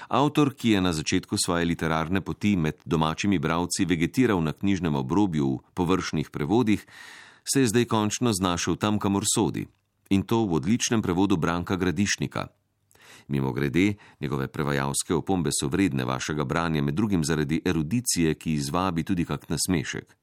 Avtor, 0.08 0.54
ki 0.54 0.70
je 0.70 0.82
na 0.82 0.94
začetku 0.94 1.38
svoje 1.38 1.66
literarne 1.66 2.22
poti 2.22 2.56
med 2.56 2.82
domačimi 2.86 3.40
bravci 3.40 3.86
vegetiral 3.86 4.44
na 4.44 4.54
knjižnem 4.54 4.96
obrobju 4.96 5.48
v 5.56 5.60
površnih 5.74 6.30
prevodih, 6.30 6.86
se 7.44 7.62
je 7.62 7.68
zdaj 7.68 7.86
končno 7.86 8.34
znašel 8.34 8.76
tam, 8.76 9.00
kamor 9.00 9.24
sodi 9.26 9.68
in 10.10 10.24
to 10.24 10.46
v 10.46 10.54
odličnem 10.60 11.02
prevodu 11.02 11.38
Branka 11.38 11.76
Gradišnika. 11.76 12.48
Mimo 13.28 13.52
grede, 13.52 13.94
njegove 14.20 14.48
prevajalske 14.48 15.16
opombe 15.16 15.52
so 15.52 15.68
vredne 15.68 16.06
vašega 16.06 16.44
branja, 16.44 16.82
med 16.82 16.96
drugim 16.96 17.24
zaradi 17.24 17.62
erudicije, 17.66 18.34
ki 18.34 18.54
izvabi 18.54 19.04
tudi 19.04 19.26
kak 19.26 19.50
nasmešek. 19.50 20.16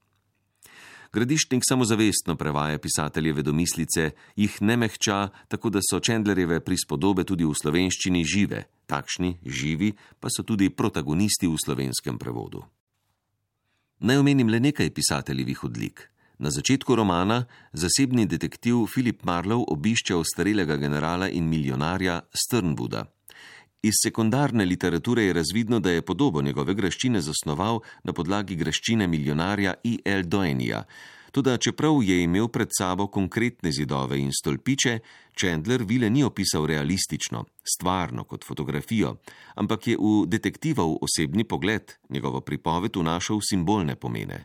Gradišnik 1.15 1.63
samozavestno 1.69 2.35
prevaja 2.37 2.79
pisateljeve 2.79 3.43
domislice, 3.43 4.11
jih 4.37 4.55
ne 4.63 4.77
mehča, 4.77 5.29
tako 5.49 5.71
da 5.71 5.79
so 5.79 6.01
Čendlerjeve 6.01 6.59
prispodobe 6.61 7.23
tudi 7.25 7.47
v 7.47 7.55
slovenščini 7.55 8.25
žive, 8.27 8.65
takšni, 8.91 9.37
živi 9.47 9.93
pa 10.19 10.27
so 10.27 10.43
tudi 10.43 10.73
protagonisti 10.75 11.47
v 11.47 11.61
slovenskem 11.65 12.19
prevodu. 12.19 12.65
Naj 14.03 14.19
omenim 14.25 14.51
le 14.51 14.59
nekaj 14.61 14.91
pisateljevih 14.91 15.63
odlik. 15.65 16.03
Na 16.43 16.51
začetku 16.51 16.97
romana 16.99 17.45
zasebni 17.73 18.27
detektiv 18.27 18.89
Filip 18.91 19.23
Marlow 19.23 19.63
obišče 19.71 20.19
ostarelega 20.19 20.77
generala 20.77 21.31
in 21.31 21.47
milijonarja 21.47 22.25
Strnbuda. 22.35 23.07
Iz 23.85 23.95
sekundarne 24.03 24.65
literature 24.65 25.23
je 25.23 25.33
razvidno, 25.33 25.79
da 25.81 25.91
je 25.91 26.03
podobo 26.03 26.43
njegove 26.43 26.75
graščine 26.75 27.21
zasnoval 27.21 27.81
na 28.05 28.13
podlagi 28.13 28.57
graščine 28.57 29.07
milijonarja 29.07 29.75
I. 29.85 29.99
L. 30.05 30.23
Doenija. 30.23 30.85
Tudi 31.33 31.59
čeprav 31.61 32.01
je 32.03 32.23
imel 32.23 32.49
pred 32.49 32.73
sabo 32.79 33.07
konkretne 33.07 33.73
zidove 33.73 34.19
in 34.21 34.33
stolpiče, 34.33 34.99
Chandler 35.37 35.85
vile 35.85 36.11
ni 36.11 36.25
opisal 36.25 36.65
realistično, 36.67 37.45
stvarno 37.75 38.25
kot 38.25 38.45
fotografijo, 38.45 39.17
ampak 39.55 39.89
je 39.89 39.99
v 40.01 40.27
detektivov 40.33 40.97
osebni 41.05 41.45
pogled 41.45 41.93
njegovo 42.09 42.41
pripoved 42.41 42.97
vnašal 42.97 43.45
simbolne 43.51 43.97
pomene. 43.97 44.45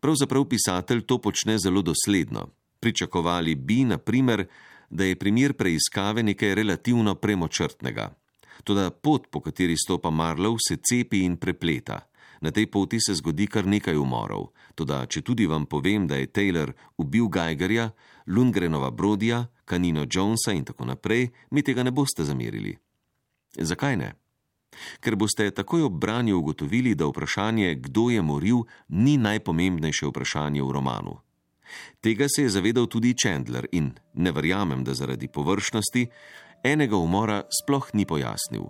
Pravzaprav 0.00 0.44
pisatelj 0.44 1.06
to 1.06 1.18
počne 1.18 1.58
zelo 1.58 1.82
dosledno. 1.82 2.48
Pričakovali 2.80 3.54
bi, 3.54 3.84
na 3.84 3.98
primer, 3.98 4.46
da 4.90 5.04
je 5.04 5.16
primer 5.16 5.52
preiskave 5.52 6.22
nekaj 6.22 6.54
relativno 6.54 7.14
premočrtnega. 7.14 8.19
Toda 8.64 8.90
pot, 8.90 9.26
po 9.30 9.40
kateri 9.40 9.76
stopa 9.76 10.10
Marlow, 10.10 10.56
se 10.58 10.76
cepi 10.76 11.24
in 11.24 11.36
prepleta. 11.36 12.06
Na 12.40 12.50
tej 12.50 12.66
poti 12.66 12.96
se 13.00 13.14
zgodi 13.14 13.46
kar 13.46 13.66
nekaj 13.66 13.96
umorov. 14.00 14.50
Toda, 14.74 15.04
če 15.06 15.20
tudi 15.22 15.46
vam 15.46 15.66
povem, 15.66 16.06
da 16.08 16.16
je 16.16 16.30
Taylor 16.32 16.72
ubil 16.96 17.28
Geigerja, 17.28 17.90
Lundgrenova 18.26 18.90
Brodija, 18.90 19.44
Kanino 19.64 20.06
Jonesa 20.08 20.52
in 20.52 20.64
tako 20.64 20.88
naprej, 20.88 21.28
mi 21.50 21.62
tega 21.62 21.84
ne 21.84 21.92
boste 21.92 22.24
zamerili. 22.24 22.72
Zakaj 23.60 23.96
ne? 23.96 24.14
Ker 25.02 25.16
boste 25.18 25.50
takoj 25.50 25.82
ob 25.88 25.98
branju 26.00 26.38
ugotovili, 26.38 26.94
da 26.94 27.08
vprašanje, 27.10 27.74
kdo 27.74 28.08
je 28.10 28.22
moril, 28.22 28.62
ni 28.88 29.18
najpomembnejše 29.18 30.06
vprašanje 30.06 30.62
v 30.62 30.72
romanu. 30.72 31.18
Tega 32.00 32.26
se 32.28 32.42
je 32.42 32.48
zavedal 32.48 32.86
tudi 32.86 33.14
Chandler 33.14 33.66
in 33.72 33.92
ne 34.14 34.32
verjamem, 34.32 34.84
da 34.84 34.94
zaradi 34.94 35.28
površnosti 35.28 36.06
enega 36.64 36.96
umora 36.96 37.42
sploh 37.62 37.90
ni 37.94 38.06
pojasnil. 38.06 38.64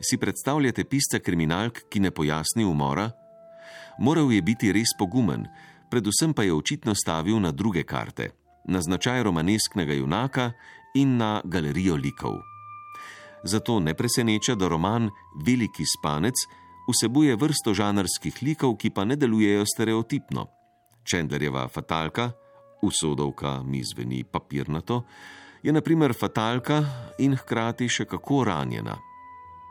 Si 0.00 0.18
predstavljate 0.18 0.84
pisca 0.84 1.18
kriminalk, 1.18 1.84
ki 1.88 2.00
ne 2.00 2.10
pojasni 2.10 2.64
umora? 2.64 3.10
Moral 3.98 4.32
je 4.32 4.42
biti 4.42 4.72
res 4.72 4.92
pogumen, 4.98 5.46
predvsem 5.90 6.34
pa 6.34 6.42
je 6.42 6.54
očitno 6.54 6.94
stavil 6.94 7.40
na 7.40 7.52
druge 7.52 7.82
karte, 7.82 8.30
na 8.68 8.80
značaj 8.80 9.22
romanesknega 9.22 9.94
junaka 9.94 10.50
in 10.94 11.16
na 11.16 11.40
galerijo 11.44 11.96
likov. 11.96 12.40
Zato 13.44 13.80
ne 13.80 13.94
preseneča, 13.94 14.54
da 14.54 14.68
roman 14.68 15.10
Veliki 15.46 15.84
spanec 15.86 16.34
vsebuje 16.88 17.36
vrsto 17.36 17.74
žanrskih 17.74 18.42
likov, 18.42 18.76
ki 18.76 18.90
pa 18.90 19.04
ne 19.04 19.16
delujejo 19.16 19.64
stereotipno. 19.66 20.46
Čendlerjeva 21.04 21.68
fatalka, 21.68 22.30
usodovka 22.82 23.62
mi 23.62 23.82
zveni 23.84 24.24
papirnato, 24.24 25.04
je 25.64 25.72
naprimer 25.72 26.12
fatalka 26.12 26.82
in 27.18 27.32
hkrati 27.36 27.88
še 27.88 28.04
kako 28.04 28.42
ranjena. 28.44 28.98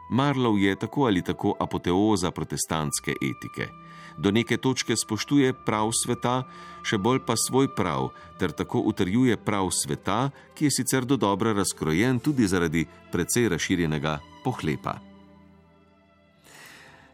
Marlow 0.10 0.58
je 0.58 0.76
tako 0.76 1.06
ali 1.06 1.22
tako 1.22 1.54
apoteoza 1.60 2.32
protestantske 2.32 3.14
etike. 3.22 3.70
Do 4.18 4.32
neke 4.32 4.58
točke 4.58 4.96
spoštuje 4.98 5.54
prav 5.66 5.92
sveta, 5.94 6.44
še 6.86 6.98
bolj 6.98 7.22
pa 7.26 7.38
svoj 7.38 7.70
prav, 7.78 8.10
ter 8.42 8.52
tako 8.52 8.82
utrjuje 8.90 9.38
prav 9.38 9.70
sveta, 9.74 10.30
ki 10.54 10.66
je 10.66 10.76
sicer 10.82 11.06
do 11.06 11.18
dobra 11.18 11.54
razkrojen 11.54 12.20
tudi 12.20 12.48
zaradi 12.50 12.86
precej 13.12 13.50
razširjenega 13.54 14.20
pohlepa. 14.44 14.98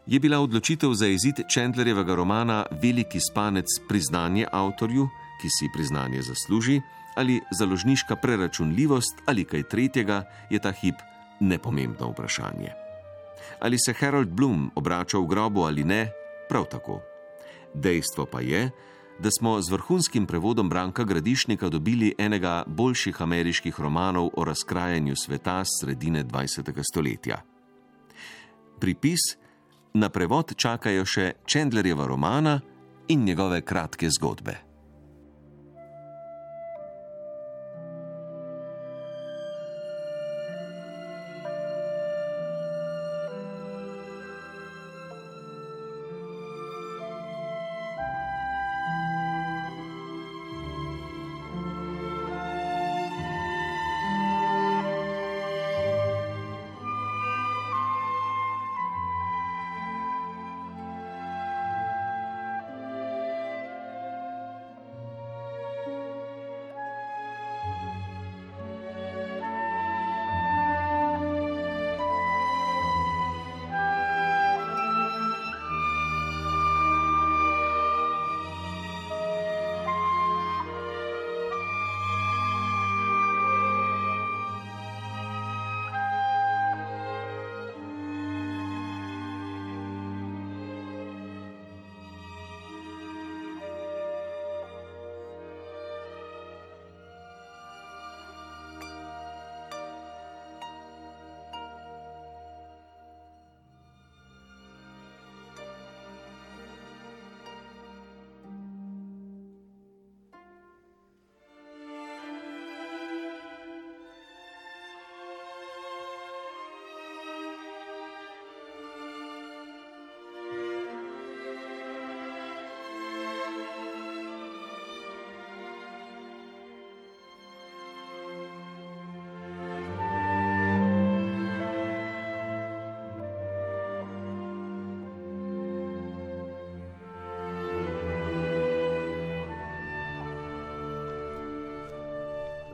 Je 0.06 0.20
bila 0.20 0.40
odločitev 0.40 0.92
za 0.96 1.06
izid 1.06 1.44
Chandlerjevega 1.52 2.16
romana 2.16 2.64
Veliki 2.82 3.20
spanec 3.20 3.68
priznanje 3.88 4.48
avtorju, 4.52 5.08
ki 5.40 5.48
si 5.48 5.68
priznanje 5.72 6.22
zasluži, 6.22 6.80
ali 7.14 7.40
založniška 7.50 8.16
preračunljivost 8.16 9.22
ali 9.26 9.44
kaj 9.44 9.62
tretjega, 9.62 10.24
je 10.50 10.58
ta 10.58 10.72
hip 10.72 10.94
nepomembno 11.40 12.10
vprašanje. 12.10 12.72
Ali 13.60 13.78
se 13.78 13.92
Harold 13.92 14.28
Bloom 14.28 14.70
obrača 14.74 15.18
v 15.18 15.26
grobu 15.26 15.62
ali 15.62 15.84
ne, 15.84 16.10
prav 16.48 16.64
tako. 16.64 17.00
Dejstvo 17.74 18.26
pa 18.26 18.40
je, 18.40 18.70
da 19.18 19.30
smo 19.30 19.60
z 19.62 19.70
vrhunskim 19.70 20.26
prevodom 20.26 20.68
Branka 20.68 21.04
Gradišnika 21.04 21.68
dobili 21.68 22.14
enega 22.18 22.64
boljših 22.66 23.22
ameriških 23.22 23.80
romanov 23.80 24.30
o 24.36 24.44
razkrajanju 24.44 25.16
sveta 25.16 25.64
sredine 25.64 26.24
20. 26.24 26.82
stoletja. 26.92 27.42
Pripis: 28.80 29.20
Na 29.94 30.08
prevod 30.08 30.54
čakajo 30.56 31.04
še 31.04 31.32
Chandlerjeva 31.46 32.06
romana 32.06 32.60
in 33.08 33.24
njegove 33.24 33.60
kratke 33.60 34.10
zgodbe. 34.10 34.69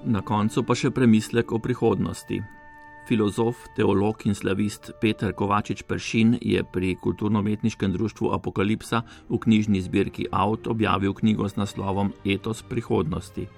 Na 0.06 0.20
koncu 0.22 0.62
pa 0.62 0.74
še 0.78 0.92
premislek 0.94 1.50
o 1.50 1.58
prihodnosti. 1.58 2.36
Filozof, 3.08 3.64
teolog 3.74 4.20
in 4.30 4.36
slavist 4.38 4.92
Peter 5.02 5.32
Kovačič 5.34 5.82
Peršin 5.82 6.36
je 6.38 6.62
pri 6.62 6.92
kulturno-metniškem 7.02 7.90
društvu 7.90 8.30
Apokalipsa 8.34 9.02
v 9.26 9.40
knjižni 9.42 9.82
zbirki 9.82 10.28
Out 10.30 10.70
objavil 10.70 11.10
knjigo 11.10 11.48
z 11.50 11.58
naslovom 11.58 12.12
Etos 12.22 12.62
prihodnosti. 12.62 13.48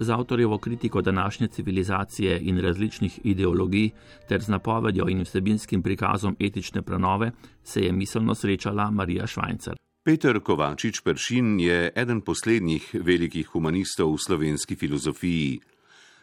Z 0.00 0.10
avtorjevo 0.12 0.60
kritiko 0.60 1.00
današnje 1.00 1.48
civilizacije 1.48 2.38
in 2.44 2.60
različnih 2.60 3.20
ideologij 3.24 3.90
ter 4.28 4.44
z 4.44 4.52
napovedjo 4.52 5.08
in 5.08 5.24
vsebinskim 5.24 5.82
prikazom 5.82 6.36
etične 6.40 6.82
prenove 6.82 7.32
se 7.64 7.88
je 7.88 7.92
miselno 7.92 8.34
srečala 8.34 8.90
Marija 8.90 9.26
Švajcar. 9.26 9.78
Peter 10.08 10.40
Kovačič 10.40 11.04
Peršin 11.04 11.60
je 11.60 11.92
eden 11.92 12.22
poslednjih 12.24 13.04
velikih 13.04 13.44
humanistov 13.52 14.16
v 14.16 14.22
slovenski 14.24 14.72
filozofiji. 14.72 15.60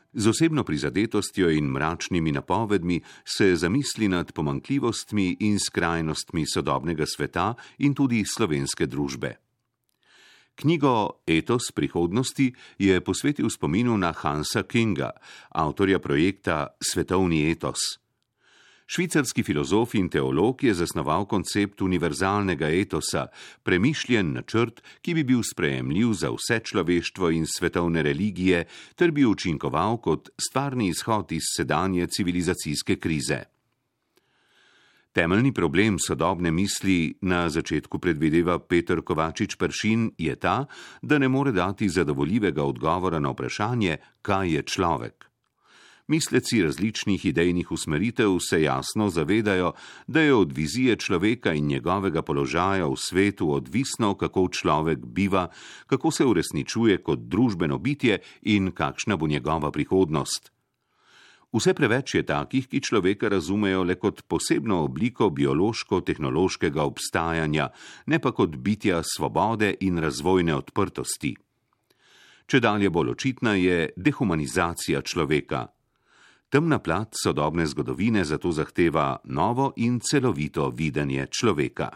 Z 0.09 0.25
osebno 0.25 0.65
prizadetostjo 0.65 1.51
in 1.53 1.69
mračnimi 1.69 2.33
napovedmi 2.33 2.97
se 3.21 3.53
zamisli 3.53 4.09
nad 4.09 4.33
pomankljivostmi 4.33 5.37
in 5.45 5.61
skrajnostmi 5.61 6.49
sodobnega 6.49 7.05
sveta 7.05 7.53
in 7.85 7.93
tudi 7.93 8.25
slovenske 8.25 8.89
družbe. 8.89 9.37
Knjigo 10.57 11.21
Etos 11.27 11.69
prihodnosti 11.69 12.55
je 12.81 13.01
posvetil 13.05 13.53
spominu 13.53 13.93
na 14.01 14.09
Hansa 14.17 14.63
Kinga, 14.65 15.13
avtorja 15.53 16.01
projekta 16.01 16.73
Svetovni 16.81 17.45
etos. 17.51 18.01
Švicarski 18.87 19.43
filozof 19.43 19.95
in 19.95 20.09
teolog 20.09 20.63
je 20.63 20.73
zasnoval 20.73 21.25
koncept 21.25 21.81
univerzalnega 21.81 22.69
etosa, 22.69 23.27
premišljen 23.63 24.33
načrt, 24.33 24.83
ki 25.01 25.15
bi 25.17 25.23
bil 25.23 25.41
sprejemljiv 25.43 26.13
za 26.13 26.29
vse 26.29 26.59
človeštvo 26.59 27.31
in 27.33 27.49
svetovne 27.49 28.03
religije, 28.05 28.65
ter 28.95 29.11
bi 29.11 29.25
učinkoval 29.25 29.97
kot 29.97 30.29
stvarni 30.37 30.91
izhod 30.93 31.31
iz 31.31 31.49
sedanje 31.57 32.07
civilizacijske 32.07 32.95
krize. 32.95 33.43
Temeljni 35.15 35.53
problem 35.53 35.95
sodobne 35.99 36.51
misli 36.51 37.17
na 37.21 37.49
začetku 37.49 37.99
predvideva 37.99 38.59
Petr 38.59 39.01
Kovačič 39.01 39.55
Pršin 39.55 40.11
je 40.17 40.35
ta, 40.35 40.65
da 41.01 41.17
ne 41.19 41.27
more 41.27 41.51
dati 41.51 41.89
zadovoljivega 41.89 42.63
odgovora 42.63 43.19
na 43.19 43.31
vprašanje, 43.31 43.97
kaj 44.21 44.53
je 44.55 44.61
človek. 44.61 45.34
Misleci 46.07 46.61
različnih 46.61 47.25
idejnih 47.25 47.71
usmeritev 47.71 48.37
se 48.39 48.61
jasno 48.61 49.09
zavedajo, 49.09 49.71
da 50.07 50.21
je 50.21 50.35
od 50.35 50.51
vizije 50.51 50.95
človeka 50.95 51.53
in 51.53 51.67
njegovega 51.67 52.21
položaja 52.21 52.85
v 52.85 52.95
svetu 52.97 53.51
odvisno, 53.53 54.13
kako 54.13 54.47
človek 54.51 54.99
biva, 55.05 55.47
kako 55.87 56.11
se 56.11 56.25
uresničuje 56.25 56.97
kot 57.03 57.19
družbeno 57.19 57.77
bitje 57.77 58.19
in 58.41 58.71
kakšna 58.71 59.17
bo 59.17 59.27
njegova 59.27 59.71
prihodnost. 59.71 60.51
Vse 61.53 61.73
preveč 61.73 62.15
je 62.15 62.25
takih, 62.25 62.67
ki 62.67 62.81
človeka 62.81 63.29
razumejo 63.29 63.83
le 63.83 63.95
kot 63.95 64.21
posebno 64.27 64.83
obliko 64.83 65.29
biološko-tehnološkega 65.29 66.83
obstajanja, 66.83 67.69
ne 68.05 68.19
pa 68.19 68.31
kot 68.31 68.57
bitja 68.57 69.01
svobode 69.03 69.73
in 69.81 69.97
razvojne 69.97 70.55
odprtosti. 70.55 71.33
Če 72.45 72.59
dalje 72.59 72.89
bolj 72.89 73.15
očitna 73.15 73.55
je 73.55 73.89
dehumanizacija 73.97 75.01
človeka. 75.01 75.74
Temna 76.49 76.79
plat 76.79 77.09
sodobne 77.23 77.65
zgodovine 77.65 78.23
zato 78.25 78.51
zahteva 78.51 79.19
novo 79.25 79.73
in 79.75 79.99
celovito 79.99 80.69
videnje 80.69 81.27
človeka. 81.31 81.89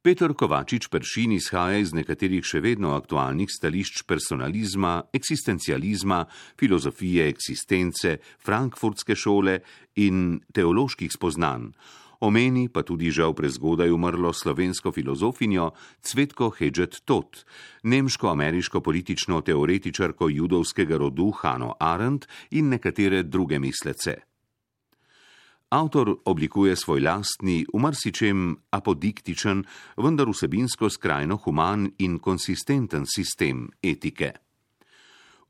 Petr 0.00 0.32
Kovačič 0.32 0.88
Pršin 0.88 1.34
izhaja 1.36 1.76
iz 1.82 1.90
nekaterih 1.92 2.40
še 2.40 2.62
vedno 2.64 2.94
aktualnih 2.96 3.50
stališč 3.52 4.06
personalizma, 4.08 5.10
eksistencializma, 5.12 6.22
filozofije 6.56 7.26
eksistence, 7.28 8.14
frankfurtske 8.40 9.12
šole 9.12 9.58
in 10.00 10.38
teoloških 10.56 11.12
spoznanj, 11.12 11.74
omeni 12.20 12.68
pa 12.68 12.82
tudi 12.82 13.10
žal 13.10 13.34
prezgodaj 13.34 13.90
umrlo 13.90 14.32
slovensko 14.32 14.92
filozofinjo 14.92 15.70
Cvetko 16.00 16.50
Hedžet 16.50 17.02
Tot, 17.04 17.44
nemško-ameriško 17.82 18.80
politično 18.80 19.40
teoretičarko 19.40 20.28
judovskega 20.28 20.96
rodu 20.96 21.30
Hano 21.30 21.74
Arendt 21.80 22.28
in 22.50 22.68
nekatere 22.68 23.22
druge 23.22 23.58
mislece. 23.58 24.20
Avtor 25.70 26.16
oblikuje 26.24 26.76
svoj 26.76 27.00
lastni, 27.00 27.62
v 27.72 27.78
marsičem 27.78 28.56
apodiktičen, 28.74 29.62
vendar 29.96 30.26
vsebinsko 30.26 30.90
skrajno 30.90 31.36
human 31.44 31.86
in 31.98 32.18
konsistenten 32.18 33.06
sistem 33.06 33.68
etike. 33.82 34.32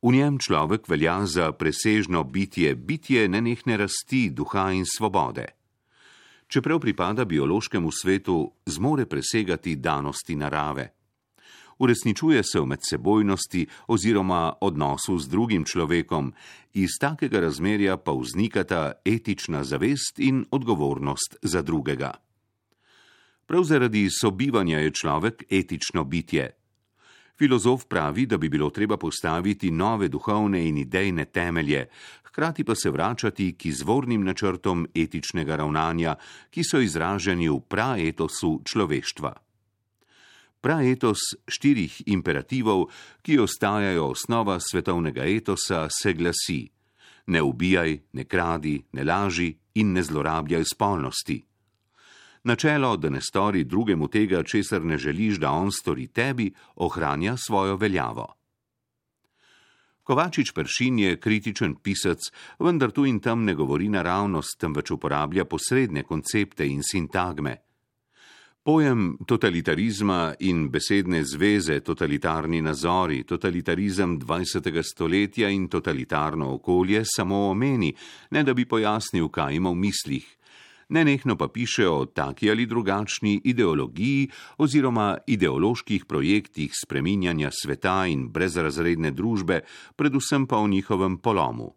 V 0.03 0.13
njem 0.13 0.39
človek 0.39 0.89
velja 0.89 1.25
za 1.27 1.53
presežno 1.53 2.25
bitje, 2.25 2.75
bitje 2.75 3.29
nenehne 3.29 3.77
rasti 3.77 4.29
duha 4.31 4.73
in 4.73 4.85
svobode 4.85 5.60
čeprav 6.51 6.81
pripada 6.81 7.25
biološkemu 7.25 7.91
svetu, 7.93 8.53
zmore 8.67 9.07
presegati 9.07 9.77
danosti 9.77 10.37
narave. 10.37 10.93
Uresničuje 11.79 12.43
se 12.45 12.61
v 12.61 12.67
medsebojnosti 12.67 13.67
oziroma 13.89 14.53
odnosu 14.61 15.19
z 15.19 15.29
drugim 15.29 15.65
človekom, 15.65 16.33
iz 16.75 16.99
takega 17.01 17.41
razmerja 17.41 17.97
pa 17.97 18.13
vznikata 18.13 18.93
etična 19.05 19.65
zavest 19.65 20.19
in 20.19 20.45
odgovornost 20.51 21.37
za 21.43 21.63
drugega. 21.63 22.13
Prav 23.47 23.65
zaradi 23.65 24.09
sobivanja 24.11 24.79
je 24.79 24.91
človek 24.91 25.45
etično 25.51 26.05
bitje. 26.05 26.51
Filozof 27.41 27.87
pravi, 27.89 28.27
da 28.27 28.39
bi 28.39 28.49
bilo 28.49 28.71
treba 28.71 28.97
postaviti 28.97 29.71
nove 29.71 30.09
duhovne 30.09 30.69
in 30.69 30.77
idejne 30.79 31.25
temelje, 31.25 31.87
hkrati 32.31 32.65
pa 32.65 32.75
se 32.75 32.91
vračati 32.91 33.53
k 33.59 33.67
izvornim 33.67 34.25
načrtom 34.25 34.87
etičnega 34.95 35.57
ravnanja, 35.57 36.15
ki 36.51 36.65
so 36.65 36.81
izraženi 36.81 37.49
v 37.49 37.61
praetosu 37.61 38.61
človeštva. 38.65 39.35
Praetos 40.61 41.19
štirih 41.49 42.03
imperativov, 42.07 42.91
ki 43.23 43.39
ostajajo 43.41 44.11
osnova 44.13 44.59
svetovnega 44.61 45.25
etosa, 45.25 45.89
se 45.91 46.13
glasi: 46.13 46.69
Ne 47.27 47.43
ubijaj, 47.43 47.99
ne 48.13 48.25
kradi, 48.25 48.83
ne 48.93 49.05
laži 49.05 49.55
in 49.75 49.93
ne 49.93 50.03
zlorabljaj 50.03 50.65
spolnosti. 50.75 51.45
Načelo, 52.45 52.97
da 52.97 53.11
ne 53.11 53.21
stori 53.21 53.65
drugemu 53.65 54.09
tega, 54.09 54.43
česar 54.43 54.85
ne 54.85 54.99
želiš, 54.99 55.39
da 55.39 55.51
on 55.51 55.73
stori 55.73 56.07
tebi, 56.07 56.53
ohranja 56.77 57.37
svojo 57.37 57.77
veljavo. 57.77 58.40
Kovačič 60.03 60.53
Pršin 60.53 60.99
je 60.99 61.17
kritičen 61.21 61.75
pisec, 61.83 62.31
vendar 62.59 62.91
tu 62.91 63.05
in 63.05 63.21
tam 63.21 63.45
ne 63.45 63.55
govori 63.55 63.89
naravnost, 63.89 64.59
temveč 64.59 64.91
uporablja 64.91 65.45
posredne 65.45 66.03
koncepte 66.03 66.67
in 66.67 66.83
sintagme. 66.83 67.57
Pojem 68.63 69.17
totalitarizma 69.27 70.35
in 70.45 70.69
besedne 70.69 71.23
zveze, 71.25 71.81
totalitarni 71.81 72.61
nazori, 72.61 73.23
totalitarizem 73.25 74.19
20. 74.21 74.83
stoletja 74.83 75.49
in 75.49 75.69
totalitarno 75.69 76.53
okolje 76.55 77.05
samo 77.05 77.49
omeni, 77.51 77.95
ne 78.31 78.43
da 78.45 78.55
bi 78.55 78.69
pojasnil, 78.69 79.29
kaj 79.29 79.57
ima 79.57 79.71
v 79.71 79.81
mislih 79.81 80.37
nenehno 80.91 81.37
pa 81.37 81.49
piše 81.49 81.89
o 81.89 82.05
taki 82.07 82.51
ali 82.51 82.67
drugačni 82.67 83.41
ideologiji 83.45 84.29
oziroma 84.59 85.19
ideoloških 85.27 86.05
projektih 86.05 86.73
spreminjanja 86.85 87.51
sveta 87.51 88.07
in 88.07 88.29
brezrazredne 88.29 89.11
družbe, 89.11 89.61
predvsem 89.97 90.47
pa 90.47 90.59
o 90.59 90.69
njihovem 90.69 91.19
polomu. 91.19 91.75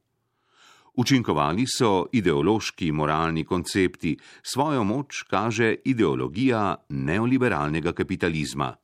Učinkovali 0.93 1.65
so 1.67 2.06
ideološki 2.12 2.91
moralni 2.91 3.43
koncepti, 3.43 4.17
svojo 4.43 4.84
moč 4.84 5.23
kaže 5.30 5.76
ideologija 5.86 6.76
neoliberalnega 6.89 7.93
kapitalizma. 7.93 8.83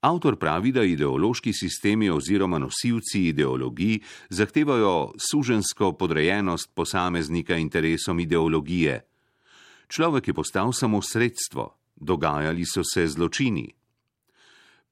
Avtor 0.00 0.36
pravi, 0.40 0.72
da 0.72 0.80
ideološki 0.82 1.52
sistemi 1.52 2.08
oziroma 2.10 2.58
nosilci 2.58 3.26
ideologij 3.28 3.98
zahtevajo 4.30 5.12
sužensko 5.30 5.92
podrejenost 5.92 6.70
posameznika 6.74 7.56
interesom 7.56 8.20
ideologije. 8.20 9.00
Človek 9.88 10.28
je 10.28 10.34
postal 10.34 10.72
samo 10.72 11.02
sredstvo, 11.02 11.76
dogajali 11.96 12.64
so 12.64 12.84
se 12.94 13.06
zločini. 13.08 13.68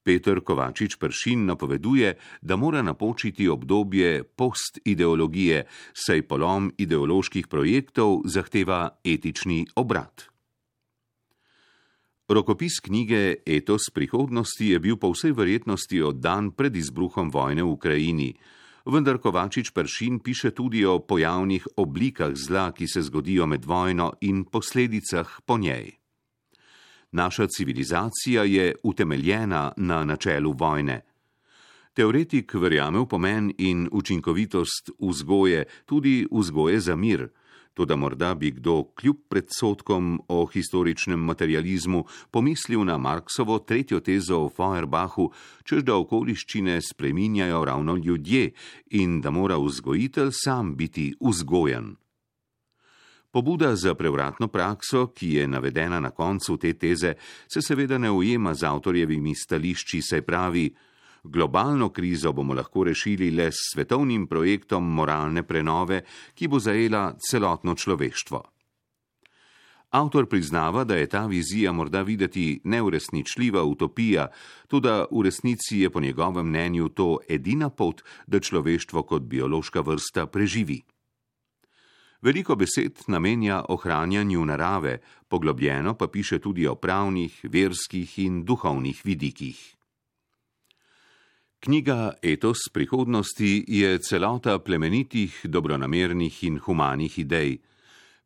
Petr 0.03 0.43
Kovačič 0.45 0.95
Pršin 0.95 1.45
napoveduje, 1.45 2.13
da 2.41 2.55
mora 2.55 2.81
napočiti 2.81 3.47
obdobje 3.47 4.23
postideologije, 4.23 5.65
saj 5.93 6.21
polom 6.21 6.71
ideoloških 6.77 7.47
projektov 7.47 8.21
zahteva 8.25 8.89
etični 9.03 9.65
obrat. 9.75 10.28
Rokopis 12.29 12.79
knjige 12.79 13.35
Etos 13.45 13.89
prihodnosti 13.93 14.67
je 14.69 14.79
bil 14.79 14.97
po 15.01 15.09
vsej 15.09 15.31
verjetnosti 15.33 15.97
oddan 16.01 16.51
pred 16.53 16.75
izbruhom 16.75 17.31
vojne 17.33 17.65
v 17.65 17.73
Ukrajini, 17.73 18.29
vendar 18.85 19.17
Kovačič 19.17 19.73
Pršin 19.73 20.19
piše 20.21 20.53
tudi 20.53 20.85
o 20.85 20.99
pojavnih 21.01 21.65
oblikah 21.81 22.37
zla, 22.37 22.69
ki 22.69 22.85
se 22.85 23.01
zgodijo 23.01 23.49
med 23.49 23.65
vojno 23.65 24.13
in 24.21 24.45
posledicah 24.45 25.41
po 25.41 25.57
njej. 25.57 25.97
Naša 27.11 27.47
civilizacija 27.47 28.43
je 28.43 28.75
utemeljena 28.83 29.73
na 29.77 30.05
načelu 30.05 30.53
vojne. 30.53 31.01
Teoretik 31.97 32.53
verjame 32.53 32.99
v 32.99 33.07
pomen 33.09 33.49
in 33.57 33.89
učinkovitost 33.91 34.93
vzgoje, 35.01 35.65
tudi 35.85 36.27
vzgoje 36.31 36.79
za 36.79 36.95
mir. 36.95 37.29
Toda 37.79 37.95
morda 37.95 38.33
bi 38.35 38.51
kdo 38.51 38.83
kljub 38.83 39.17
predsotkom 39.29 40.21
o 40.27 40.45
historičnem 40.45 41.19
materializmu 41.19 42.03
pomislil 42.31 42.83
na 42.83 42.97
Marksovo 42.97 43.59
tretjo 43.59 43.99
tezo 43.99 44.39
o 44.39 44.49
Feuerbachu, 44.49 45.29
čež 45.63 45.85
da 45.87 45.95
okoliščine 45.95 46.75
spreminjajo 46.83 47.61
ravno 47.65 47.95
ljudje 47.95 48.51
in 48.99 49.21
da 49.21 49.31
mora 49.31 49.55
vzgojitelj 49.57 50.33
sam 50.41 50.75
biti 50.75 51.13
vzgojen. 51.21 51.95
Pobuda 53.31 53.75
za 53.75 53.95
prevratno 53.95 54.47
prakso, 54.47 55.07
ki 55.07 55.33
je 55.33 55.47
navedena 55.47 55.99
na 55.99 56.11
koncu 56.11 56.57
te 56.57 56.73
teze, 56.73 57.13
se 57.47 57.61
seveda 57.61 57.97
ne 57.97 58.11
ujema 58.11 58.53
z 58.53 58.67
avtorjevimi 58.67 59.35
stališči, 59.35 60.01
saj 60.01 60.21
pravi, 60.21 60.67
Globalno 61.23 61.89
krizo 61.89 62.31
bomo 62.33 62.53
lahko 62.53 62.83
rešili 62.83 63.31
le 63.31 63.51
s 63.51 63.73
svetovnim 63.73 64.27
projektom 64.27 64.93
moralne 64.93 65.43
prenove, 65.43 66.03
ki 66.33 66.47
bo 66.47 66.59
zajela 66.59 67.15
celotno 67.29 67.75
človeštvo. 67.75 68.43
Avtor 69.89 70.27
priznava, 70.29 70.83
da 70.83 70.95
je 70.95 71.07
ta 71.09 71.25
vizija 71.25 71.71
morda 71.71 72.01
videti 72.01 72.61
neuresničljiva 72.63 73.63
utopija, 73.63 74.27
tudi 74.67 74.89
v 75.11 75.23
resnici 75.23 75.79
je 75.79 75.89
po 75.89 75.99
njegovem 75.99 76.45
mnenju 76.45 76.89
to 76.89 77.17
edina 77.29 77.69
pot, 77.69 78.03
da 78.27 78.39
človeštvo 78.39 79.03
kot 79.03 79.21
biološka 79.21 79.81
vrsta 79.81 80.27
preživi. 80.27 80.81
Veliko 82.21 82.55
besed 82.55 82.99
namenja 83.07 83.63
ohranjanju 83.69 84.45
narave, 84.45 84.99
poglobljeno 85.27 85.93
pa 85.93 86.07
piše 86.07 86.39
tudi 86.39 86.67
o 86.67 86.75
pravnih, 86.75 87.39
verskih 87.43 88.19
in 88.19 88.43
duhovnih 88.45 89.01
vidikih. 89.05 89.78
Knjiga 91.59 92.13
Etos 92.21 92.57
prihodnosti 92.73 93.65
je 93.67 93.97
celota 93.99 94.59
plemenitih, 94.59 95.41
dobronamernih 95.43 96.43
in 96.43 96.59
humanih 96.59 97.19
idej. 97.19 97.57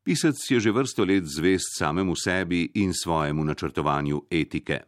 Pisec 0.03 0.37
je 0.51 0.59
že 0.59 0.71
vrsto 0.71 1.01
let 1.01 1.25
zvest 1.25 1.73
samemu 1.79 2.13
sebi 2.15 2.69
in 2.75 2.93
svojemu 2.93 3.43
načrtovanju 3.43 4.21
etike. 4.29 4.79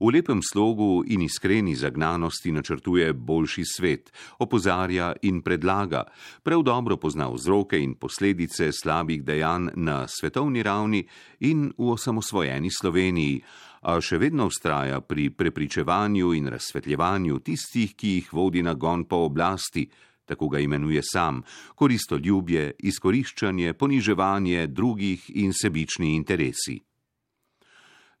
V 0.00 0.14
lepem 0.14 0.40
slogu 0.42 1.04
in 1.06 1.22
iskreni 1.22 1.74
zagnanosti 1.74 2.52
načrtuje 2.52 3.12
boljši 3.12 3.64
svet, 3.66 4.12
opozarja 4.38 5.12
in 5.22 5.42
predlaga, 5.42 6.04
prav 6.42 6.62
dobro 6.62 6.96
pozna 6.96 7.28
vzroke 7.28 7.80
in 7.80 7.94
posledice 7.94 8.72
slabih 8.72 9.24
dejanj 9.24 9.74
na 9.74 10.06
svetovni 10.08 10.62
ravni 10.62 11.02
in 11.40 11.72
v 11.78 11.90
osamosvojeni 11.90 12.70
Sloveniji, 12.70 13.42
a 13.82 14.00
še 14.00 14.18
vedno 14.18 14.46
ustraja 14.46 15.00
pri 15.00 15.30
prepričevanju 15.30 16.32
in 16.34 16.48
razsvetljevanju 16.48 17.38
tistih, 17.44 17.94
ki 17.94 18.14
jih 18.18 18.32
vodi 18.32 18.62
nagon 18.62 19.04
po 19.04 19.24
oblasti, 19.28 19.88
tako 20.28 20.48
ga 20.48 20.58
imenuje 20.60 21.02
sam, 21.02 21.42
koristoljubje, 21.74 22.72
izkoriščanje, 22.78 23.72
poniževanje 23.72 24.66
drugih 24.66 25.30
in 25.34 25.52
sebični 25.52 26.14
interesi. 26.16 26.78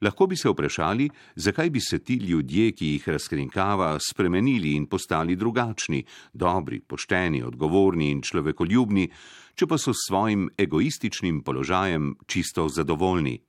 Lahko 0.00 0.28
bi 0.30 0.36
se 0.36 0.48
vprašali, 0.48 1.08
zakaj 1.34 1.70
bi 1.70 1.80
se 1.80 1.98
ti 1.98 2.14
ljudje, 2.14 2.70
ki 2.72 2.86
jih 2.86 3.08
razkrinkava, 3.08 3.96
spremenili 3.98 4.76
in 4.78 4.86
postali 4.86 5.36
drugačni, 5.36 6.04
dobri, 6.32 6.80
pošteni, 6.80 7.42
odgovorni 7.42 8.10
in 8.10 8.22
človekoljubni, 8.22 9.08
če 9.58 9.66
pa 9.66 9.78
so 9.78 9.92
s 9.92 10.06
svojim 10.06 10.46
egoističnim 10.54 11.42
položajem 11.42 12.14
čisto 12.26 12.68
zadovoljni. 12.68 13.40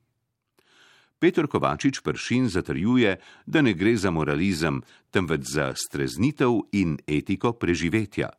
Petr 1.19 1.47
Kovačič 1.47 1.99
Pršin 1.99 2.47
zatrjuje, 2.47 3.19
da 3.45 3.61
ne 3.61 3.73
gre 3.73 3.97
za 3.97 4.11
moralizem, 4.11 4.81
temveč 5.11 5.51
za 5.51 5.73
streznitev 5.75 6.71
in 6.71 6.95
etiko 7.07 7.53
preživetja. 7.53 8.31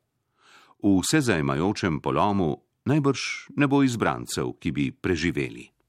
V 0.81 1.01
vse 1.05 1.21
zajemajočem 1.21 2.01
polomu 2.01 2.57
najbrž 2.89 3.53
ne 3.61 3.69
bo 3.69 3.85
izbrancev, 3.85 4.57
ki 4.57 4.73
bi 4.73 4.89
preživeli. 4.97 5.80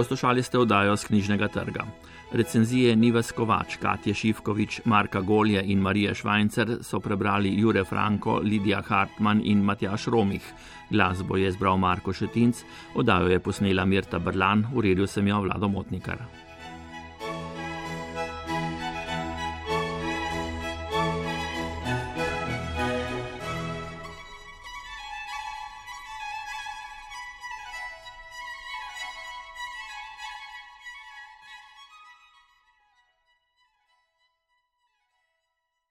Poslušali 0.00 0.42
ste 0.42 0.58
oddajo 0.58 0.96
z 0.96 1.04
knjižnega 1.04 1.48
trga. 1.48 1.84
Recenzije 2.32 2.96
Nives 2.96 3.32
Kovač, 3.36 3.76
Katja 3.76 4.14
Šivkovič, 4.14 4.80
Marka 4.84 5.20
Golje 5.20 5.60
in 5.60 5.80
Marija 5.84 6.14
Švajcer 6.14 6.78
so 6.80 7.00
prebrali 7.04 7.52
Jure 7.60 7.84
Franko, 7.84 8.38
Lidija 8.40 8.80
Hartmann 8.80 9.44
in 9.44 9.60
Matjaš 9.60 10.06
Romih. 10.06 10.52
Glasbo 10.90 11.36
je 11.36 11.52
zbral 11.52 11.76
Marko 11.76 12.12
Šetinc, 12.12 12.64
oddajo 12.94 13.28
je 13.28 13.40
posnela 13.40 13.84
Mirta 13.84 14.18
Brlan, 14.18 14.64
uredil 14.74 15.06
sem 15.06 15.28
jo 15.28 15.42
Vlado 15.44 15.68
Motnikar. 15.68 16.24